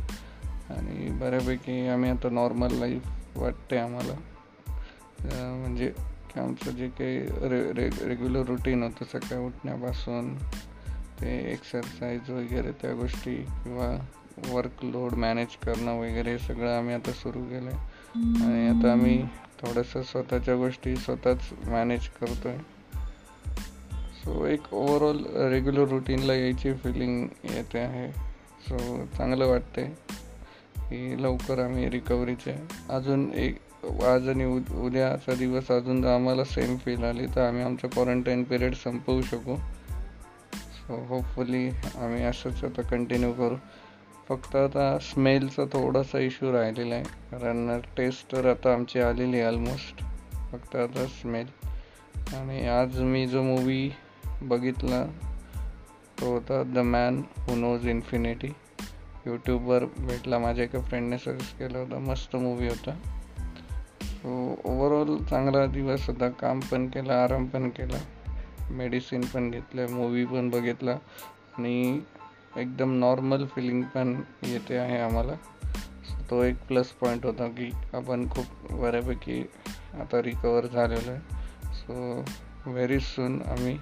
[0.71, 4.15] आणि बऱ्यापैकी आम्ही आता नॉर्मल लाईफ वाटते आम्हाला.
[5.55, 5.93] म्हणजे
[6.37, 10.37] आमचं जे काही रे रे रेग्युलर रुटीन होतं सकाळी उठण्यापासून
[11.23, 13.89] ते एक्सरसाइज वगैरे त्या गोष्टी किंवा
[14.49, 19.23] वर्कलोड मॅनेज करणं वगैरे सगळं आम्ही आता सुरू केलं आहे आणि आता आम्ही
[19.61, 22.59] थोडंसं स्वतःच्या गोष्टी स्वतःच मॅनेज करतो आहे
[24.23, 28.11] सो एक ओवरऑल रेग्युलर रुटीनला यायची फिलिंग येते आहे.
[28.63, 29.85] सो चांगलं वाटते
[30.79, 32.55] की लवकर आम्ही रिकव्हरीचे
[32.91, 33.59] अजून एक
[34.05, 34.45] आज आणि
[34.85, 39.57] उद्याचा दिवस अजून आम्हाला सेम फील आली तर आम्ही आमचं क्वारंटाईन पिरियड संपवू शकू.
[40.95, 43.57] होपफुली आम्ही असंच आता कंटिन्यू करू.
[44.29, 47.05] फक्त आता स्मेलचा थोडासा इश्यू राहिलेला आहे.
[47.05, 49.99] कारण टेस्ट तर आता आमची आलेली आहे ऑलमोस्ट
[50.53, 51.47] फक्त आता स्मेल
[52.35, 53.91] आणि आज मी जो मूवी
[54.43, 55.05] बघितला
[56.21, 58.49] तो होता the man who knows infinity
[59.27, 61.99] यूट्यूबवर भेटला माझ्या एका फ्रेंडने सजेस्ट केला होता.
[61.99, 62.95] मस्त मूवी होता.
[64.03, 66.29] सो ओवरऑल चांगला दिवस होता.
[66.29, 67.99] काम पण केलं आराम पण केला.
[68.73, 70.97] मेडिसिन पण घेतलं मूवी पण बघितला
[71.59, 72.01] आणि
[72.57, 75.35] एकदम नॉर्मल फिलिंग पण येते आहे आम्हाला.
[76.31, 79.41] तो एक प्लस पॉईंट होता की आपण खूप बऱ्यापैकी
[79.95, 81.21] आता रिकवर झालेलो आहे.
[81.75, 82.25] सो
[82.67, 83.77] व्हेरी सून आम्ही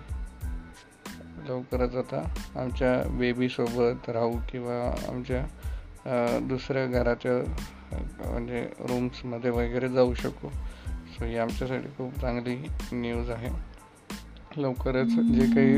[1.49, 2.23] लवकरच आता
[2.57, 7.33] आमच्या बेबीसोबत राहू किंवा आमच्या दुसऱ्या घराच्या
[8.31, 10.49] म्हणजे रूम्समध्ये वगैरे जाऊ शकू.
[11.09, 12.57] सो ही आमच्यासाठी खूप चांगली
[12.93, 13.70] न्यूज आहे.
[14.57, 15.77] लवकरच जे काही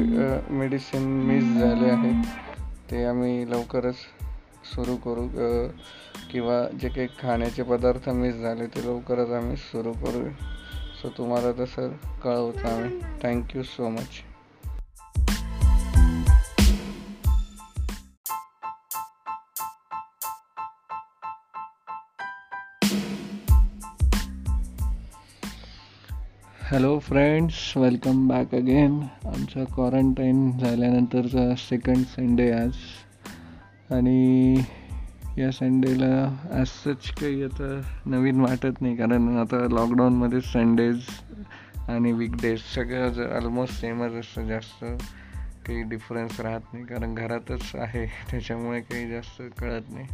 [0.54, 2.12] मेडिसिन मिस झाले आहे
[2.90, 3.94] ते आम्ही लवकरच
[4.74, 5.28] सुरू करू
[6.30, 10.28] किंवा जे काही खाण्याचे पदार्थ मिस झाले ते लवकरच आम्ही सुरू करू
[11.02, 11.88] सो तुम्हाला तसं
[12.24, 12.98] कळवतो आम्ही.
[13.22, 14.08] Thank you so much
[26.72, 32.72] hello friends welcome back again आमचा क्वारंटाईन झाल्यानंतरचा सेकंड संडे आज.
[33.90, 34.56] आणि
[35.38, 41.00] या संडेला ॲज सच काही आता नवीन वाटत नाही कारण आता लॉकडाऊनमध्ये संडेज
[41.88, 44.46] आणि वीकडेज सगळं ऑलमोस्ट सेमच असतं.
[44.46, 44.84] जास्त
[45.66, 48.06] काही डिफरन्स राहत नाही कारण घरातच आहे.
[48.06, 50.06] त्याच्यामुळे काही जास्त कळत नाही.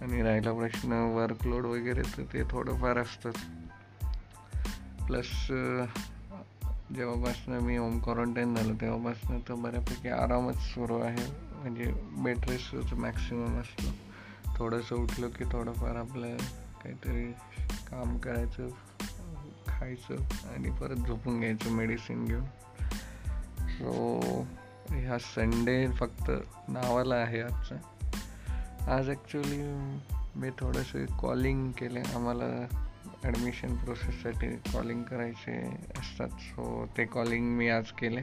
[0.00, 3.34] आणि राहिला प्रश्न वर्कलोड वगैरे तर ते थोडंफार असतंच.
[5.06, 5.46] प्लस
[6.94, 11.54] जेव्हापासनं मी होम क्वारंटाईन झालो तेव्हापासनं तर बऱ्यापैकी आरामच सुरू आहे.
[11.62, 12.38] म्हणजे बेड
[12.94, 13.90] मॅक्सिमम असतो.
[14.56, 16.36] थोडंसं उठलं की थोडंफार आपलं
[16.84, 17.32] काहीतरी
[17.90, 18.68] काम करायचं
[19.68, 20.14] खायचं
[20.54, 22.44] आणि परत झोपून घ्यायचं मेडिसिन घेऊन.
[23.68, 24.20] सो
[24.90, 26.30] ह्या संडे फक्त
[26.68, 27.76] नावाला आहे आजचा.
[28.94, 29.88] आज ॲक्च्युली
[30.36, 32.00] मी थोडंसं कॉलिंग केले.
[32.00, 32.66] आम्हाला
[33.24, 36.28] ॲडमिशन प्रोसेससाठी कॉलिंग करायचे असतात.
[36.28, 38.22] सो ते कॉलिंग मी आज केले.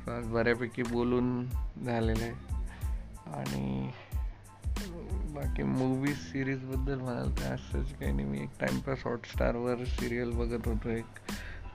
[0.00, 1.46] सो आज बऱ्यापैकी बोलून
[1.84, 2.52] झालेलं आहे.
[3.32, 3.90] आणि
[5.34, 8.26] बाकी मूवीज सिरीजबद्दल म्हणाल तर असंच काही नाही.
[8.26, 10.88] मी एक टाईमपास हॉटस्टारवर सिरियल बघत होतो.
[10.88, 11.06] एक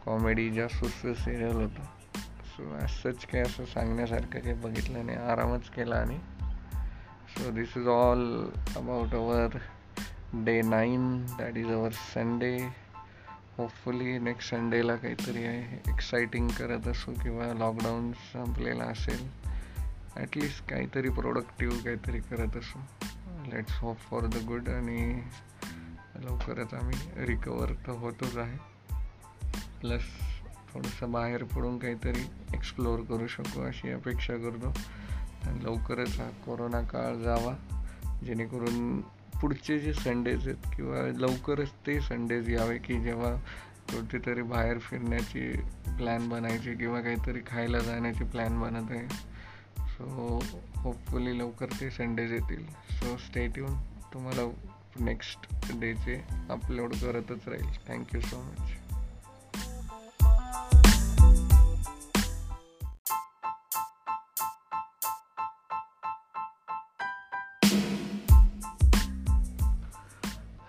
[0.05, 1.83] कॉमेडी जास्त सिरियल होतं.
[2.45, 5.17] सो असंच काही असं सांगण्यासारखं काही बघितलं नाही.
[5.17, 6.17] आरामच केला आणि.
[7.27, 9.57] So this is all about our
[10.33, 12.67] day nine that is our Sunday
[13.57, 15.43] hopefully next संडेला काहीतरी
[15.91, 19.29] एक्साइटिंग करत असू किंवा लॉकडाऊन संपलेला असेल.
[20.15, 22.79] ॲटलिस्ट काहीतरी प्रोडक्टिव्ह काहीतरी करत असू.
[23.51, 25.21] Let's hope for the good आणि
[26.15, 28.57] लवकरच आम्ही रिकवर तर होतोच आहे.
[29.81, 30.03] प्लस
[30.73, 34.67] थोडंसं बाहेर पडून काहीतरी एक्सप्लोअर करू शकू अशी अपेक्षा करतो.
[35.49, 37.83] आणि लवकरच हा कोरोना काळ जावा.
[38.25, 39.01] जेणेकरून
[39.41, 43.36] पुढचे जे संडेज आहेत किंवा लवकरच ते संडेज यावे की जेव्हा
[43.89, 45.52] कुठेतरी बाहेर फिरण्याची
[45.97, 49.08] प्लॅन बनायची किंवा काहीतरी खायला जाण्याची प्लॅन बनत आहे.
[49.88, 50.39] सो
[50.78, 52.65] होपफुली लवकर ते संडेज येतील.
[52.67, 53.73] सो स्टेट येऊन
[54.13, 54.52] तुम्हाला
[55.00, 57.88] नेक्स्ट डेचे अपलोड करतच राहील.
[57.88, 58.76] Thank you so much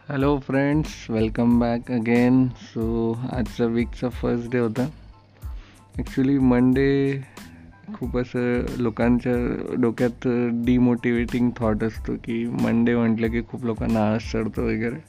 [0.08, 4.86] hello friends welcome back again so आजचा वीकचा फर्स्ट डे होता.
[5.98, 7.20] ॲक्च्युली मंडे
[7.94, 9.34] खूप असं लोकांच्या
[9.82, 10.26] डोक्यात
[10.64, 15.02] डिमोटिवेटिंग थॉट असतो की मंडे म्हटलं की खूप लोकांना आळस चढतो वगैरे.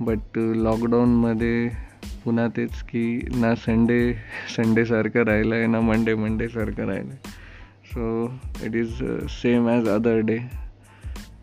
[0.00, 1.74] बट लॉकडाऊनमध्ये uh,
[2.24, 3.04] पुन्हा तेच की
[3.40, 4.00] ना संडे
[4.56, 7.38] संडेसारखं राहिलं आहे ना मंडे मंडेसारखं राहिलं आहे
[7.92, 8.24] so
[8.66, 10.38] it is same as other day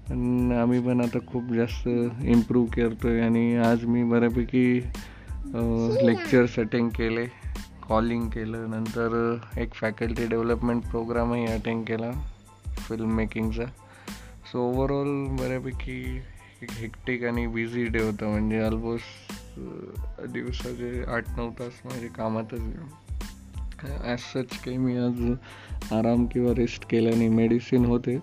[0.10, 1.88] पण आम्ही पण आता खूप जास्त
[2.24, 4.80] इम्प्रूव्ह करतो आहे आणि आज मी बऱ्यापैकी
[6.06, 7.26] लेक्चर्स अटेंड केले
[7.89, 12.12] कॉलिंग केलं नंतर एक फॅकल्टी डेव्हलपमेंट प्रोग्रामही अटेंड केला
[12.88, 13.65] फिल्म मेकिंगचा
[14.52, 16.22] सो ओवरऑल बऱ्यापैकी
[16.62, 19.60] एक हेक्टिक आणि बिझी डे होता म्हणजे ऑलमोस्ट
[20.34, 22.60] दिवसाचे आठ नऊ तास माझे कामातच
[24.06, 25.22] ॲज सच काही मी आज
[25.93, 28.17] आराम किंवा रेस्ट केल्याने मेडिसिन होते.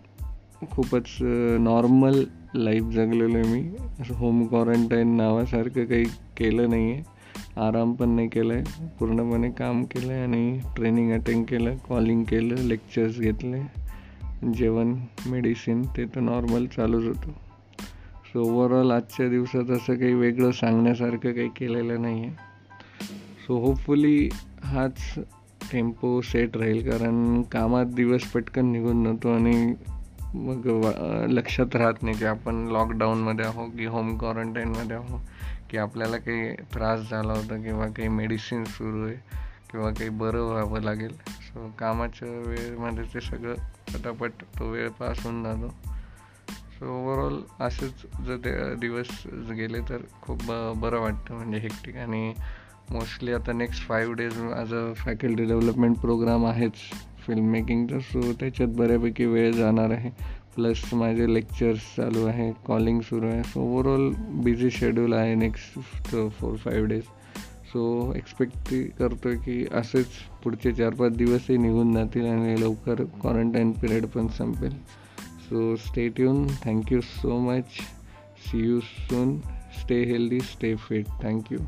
[0.71, 1.17] खूपच
[1.59, 2.23] नॉर्मल
[2.55, 3.69] लाईफ जगलेलो आहे मी.
[4.01, 6.03] असं होम क्वारंटाईन नावासारखं काही
[6.37, 7.03] केलं नाही आहे
[7.57, 8.63] आराम पण नाही केला आहे
[8.99, 13.61] पूर्णपणे काम केलं आहे आणि ट्रेनिंग अटेंड केलं कॉलिंग केलं लेक्चर्स घेतले
[14.53, 14.95] जेवण
[15.27, 17.42] मेडिसिन ते तर नॉर्मल चालूच होतं.
[18.33, 22.31] सो ओवरऑल आजच्या दिवसात असं काही वेगळं सांगण्यासारखं काही केलेलं नाही आहे
[23.45, 24.29] सो होपफुली
[24.63, 25.13] हाच
[25.71, 26.89] टेम्पो सेट राहील.
[26.91, 29.73] कारण कामात दिवस पटकन निघून जातो आणि
[30.33, 30.65] मग
[31.29, 35.21] लक्षात राहत नाही की आपण लॉकडाऊनमध्ये आहो की होम क्वारंटाईनमध्ये आहो
[35.69, 39.15] की आपल्याला काही त्रास झाला होता किंवा काही मेडिसिन सुरू आहे
[39.71, 41.15] किंवा काही बरं व्हावं लागेल.
[41.41, 43.53] सो कामाच्या वेळेमध्ये ते सगळं
[43.93, 45.92] पटापट तो वेळ पास होऊन जातो.
[46.83, 49.07] सो ओवरऑल असेच जर ते दिवस
[49.57, 50.41] गेले तर खूप
[50.77, 51.35] बरं वाटतं.
[51.35, 52.33] म्हणजे हेक्टिक आणि
[52.91, 56.73] मोस्टली आता next five days as a faculty development program आहेच
[57.25, 60.09] फिल्म मेकिंगचा सो त्याच्यात बऱ्यापैकी वेळ जाणार आहे.
[60.55, 63.43] प्लस माझे लेक्चर्स चालू आहे कॉलिंग सुरू आहे.
[63.43, 64.11] सो ओवरऑल
[64.43, 67.03] बिझी शेड्यूल आहे next four five days
[67.71, 70.07] so expect करतो आहे की असेच
[70.43, 74.75] पुढचे चार पाच दिवसही निघून जातील आणि लवकर क्वारंटाईन पिरियड पण संपेल.
[75.53, 76.49] So stay tuned.
[76.61, 77.81] Thank you so much.
[78.43, 79.43] See you soon.
[79.71, 81.09] Stay healthy, stay fit.
[81.21, 81.59] Thank you.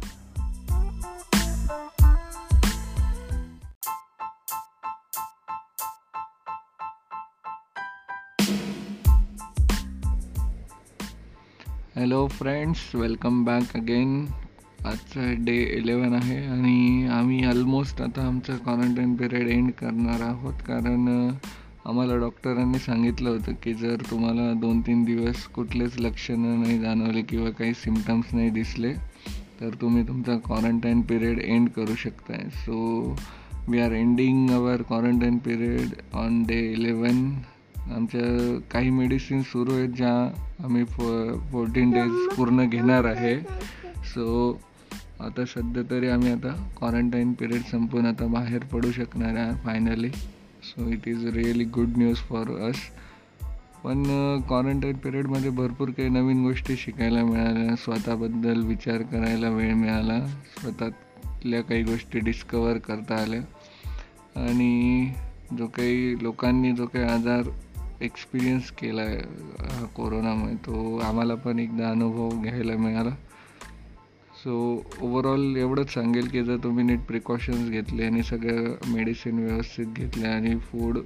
[11.96, 14.26] Hello friends welcome back again
[14.86, 21.08] आजचा डे इलेवन आहे आणि आम्ही ऑलमोस्ट आता आमचा क्वारंटाईन पिरियड एंड करणार आहोत कारण
[21.86, 27.50] आम्हाला डॉक्टरांनी सांगितलं होतं की जर तुम्हाला दोन तीन दिवस कुठलेच लक्षणं नाही जाणवले किंवा
[27.50, 28.94] काही सिमटम्स नाही दिसले
[29.60, 32.50] तर तुम्ही तुमचा क्वारंटाईन पिरियड एंड करू शकताय.
[32.56, 33.16] So
[33.68, 37.24] we are ending our quarantine period on day eleven
[37.92, 40.14] आमच्या काही मेडिसिन सुरू आहेत ज्या
[40.66, 41.08] आम्ही फो
[41.52, 43.40] फोर्टीन डेज पूर्ण घेणार आहे.
[44.06, 44.60] सो
[45.20, 50.10] आता सध्या तरी आम्ही आता क्वारंटाईन पिरियड संपून आता बाहेर पडू शकणार आहे finally
[50.76, 52.76] so it is really good news for us
[53.84, 57.76] पण uh, क्वारंटाईन पिरियडमध्ये भरपूर काही नवीन गोष्टी शिकायला मिळाल्या.
[57.76, 60.28] स्वतःबद्दल विचार करायला वेळ मिळाला.
[60.28, 63.42] स्वतःतल्या काही गोष्टी डिस्कवर करता आल्या.
[64.36, 65.12] आणि
[65.58, 67.50] जो काही लोकांनी जो काही आजार
[68.02, 69.22] एक्सपिरियन्स केला आहे
[69.96, 73.16] कोरोनामुळे तो आम्हाला पण एकदा अनुभव घ्यायला मिळाला.
[74.46, 74.56] सो
[75.02, 80.56] ओवरऑल एवढंच सांगेल की जर तुम्ही नीट प्रिकॉशन्स घेतले आणि सगळं मेडिसिन व्यवस्थित घेतले आणि
[80.60, 80.98] फूड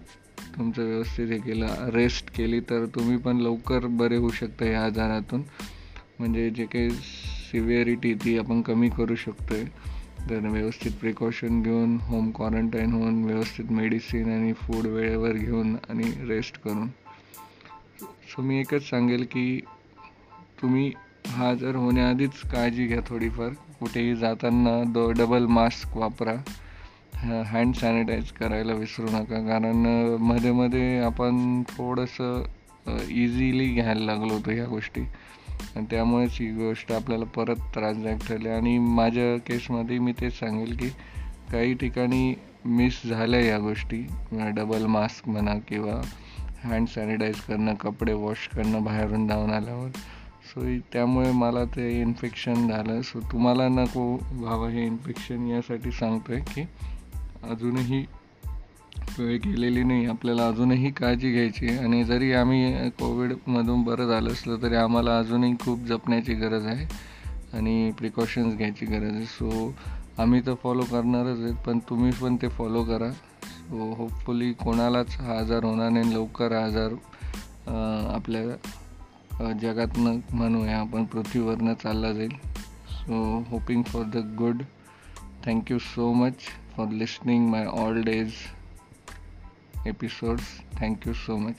[0.57, 5.43] तुमचं व्यवस्थित हे केलं रेस्ट केली तर तुम्ही पण लवकर बरे होऊ शकता या आजारातून.
[6.19, 6.89] म्हणजे जे काही
[7.51, 9.65] सिव्हिअरिटी ती आपण कमी करू शकतो आहे
[10.29, 16.61] तर व्यवस्थित प्रिकॉशन घेऊन होम क्वारंटाईन होऊन व्यवस्थित मेडिसिन आणि फूड वेळेवर घेऊन आणि रेस्ट
[16.61, 16.87] करून.
[18.01, 19.59] सो मी एकच सांगेल की
[20.61, 20.91] तुम्ही
[21.27, 23.49] हा जर होण्याआधीच काळजी घ्या थोडीफार.
[23.79, 26.35] कुठेही जाताना दो डबल मास्क वापरा.
[27.47, 29.39] हँड सॅनिटाईज करायला विसरू नका.
[29.47, 29.85] कारण
[30.21, 32.43] मध्ये मध्ये आपण थोडंसं
[33.09, 35.01] इझिली घ्यायला लागलो होतो ह्या गोष्टी.
[35.75, 38.49] आणि त्यामुळेच ही गोष्ट आपल्याला परत त्रासदायक ठरली.
[38.49, 40.89] आणि माझ्या केसमध्ये मी तेच सांगेल की
[41.51, 42.33] काही ठिकाणी
[42.65, 44.05] मिस झाल्या या गोष्टी.
[44.55, 46.01] डबल मास्क म्हणा किंवा
[46.63, 49.89] हँड सॅनिटाईज करणं कपडे वॉश करणं बाहेरून धावून आल्यावर.
[50.49, 50.61] सो
[50.93, 53.01] त्यामुळे मला ते इन्फेक्शन झालं.
[53.01, 56.61] सो तुम्हाला नको व्हावं हे इन्फेक्शन यासाठी सांगतो आहे की
[57.51, 58.05] अजूनही
[59.17, 60.05] वेळ गेलेली नाही.
[60.05, 65.85] आपल्याला अजूनही काळजी घ्यायची आणि जरी आम्ही कोविडमधून बरं झालं असलं तरी आम्हाला अजूनही खूप
[65.87, 66.85] जपण्याची गरज आहे.
[67.53, 69.25] आणि प्रिकॉशन्स घ्यायची गरज आहे.
[69.25, 69.73] सो
[70.19, 73.11] आम्ही तर फॉलो करणारच आहेत पण तुम्ही पण ते फॉलो करा.
[73.11, 76.13] सो होपफुली कोणालाच हा आजार होणार नाही.
[76.13, 76.93] लवकर आजार
[78.13, 78.41] आपल्या
[79.41, 82.33] जगातनं म्हणूया आपण पृथ्वीवरनं चालला जाईल.
[82.89, 84.63] So hoping for the good
[85.45, 86.33] thank you so much
[86.75, 88.31] for listening my all days
[89.87, 90.43] episodes
[90.79, 91.55] thank you so much